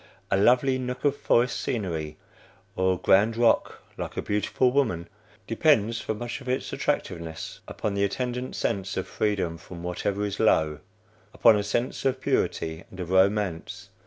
[0.31, 2.17] A lovely nook of forest scenery,
[2.75, 5.07] or a grand rock, like a beautiful woman,
[5.45, 10.39] depends for much of its attractiveness upon the attendant sense of freedom from whatever is
[10.39, 10.79] low;
[11.35, 13.89] upon a sense of purity and of romance.